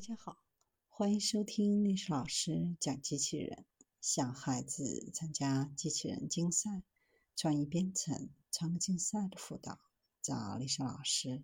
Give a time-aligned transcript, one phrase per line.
[0.00, 0.38] 大家好，
[0.88, 3.66] 欢迎收听历史老师讲机器人，
[4.00, 6.84] 想孩子参加机器人竞赛、
[7.36, 9.78] 创意编程、创客竞赛的辅导，
[10.22, 11.42] 找历史老师。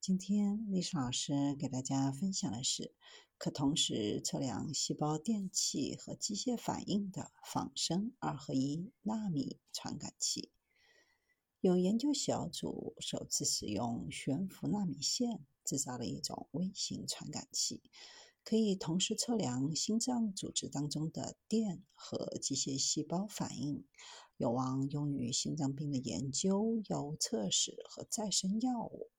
[0.00, 2.94] 今天历史老师给大家分享的是
[3.36, 10.50] 可同时测量细胞电气和机械反应的仿生二合一纳米传感器。
[11.60, 15.44] 有研究小组首次使用悬浮纳米线。
[15.64, 17.82] 制造了一种微型传感器，
[18.44, 23.84] 可以同时测量心脏组织当中的电和机械细胞反应，
[24.36, 29.10] 有望用于心脏病的研究、药物测试和再生药物。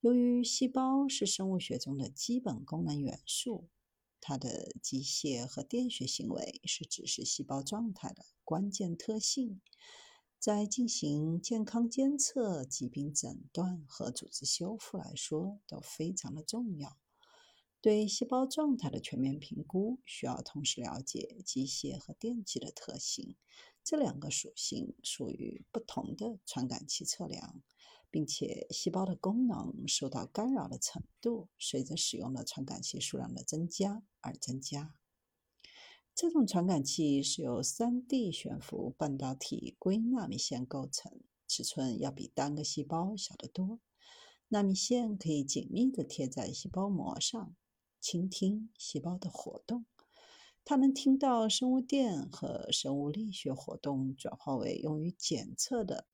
[0.00, 3.68] 由于细胞是生物学中的基本功能元素，
[4.20, 9.60] 它的机械和电学行为是指示细胞状态的关键特性。
[10.42, 16.98] 在进行健康监测、疾病诊断和组织修复来说，都非常的重要。
[17.80, 23.36] 对细胞状态的全面评估，需要同时了解机械和电气的特性。
[23.84, 27.62] 这两个属性属于不同的传感器测量，
[28.10, 34.96] 并且细胞的功能受到干扰的程度，随着使用的传感器数量的增加而增加。
[36.14, 43.80] 这种传感器是由 3D 悬浮半导体硅纳米线构成，尺寸要比单个细胞小得多。
[44.48, 47.56] 纳米线可以紧密地贴在细胞膜上，
[47.98, 49.86] 倾听细胞的活动。
[50.64, 56.06] 它能听到生物电和生物力学活动转化为用于检测的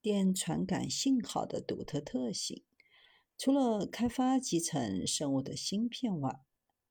[0.00, 2.62] 电传感信号的独特特性。
[3.36, 6.40] 除了开发集成生物的芯片外，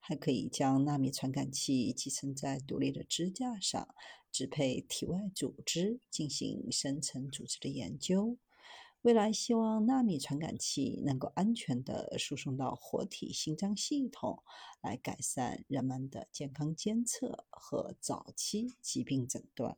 [0.10, 3.94] 还可以将纳米传感器集成在独立的支架上，
[4.32, 8.36] 支配体外组织进行深层组织的研究。
[9.04, 14.42] 未来希望纳米传感器能够安全地输送到活体心脏系统，
[14.82, 19.78] 来改善人们的健康监测和早期疾病诊断。